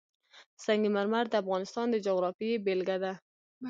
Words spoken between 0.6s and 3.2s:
سنگ مرمر د افغانستان د جغرافیې بېلګه ده.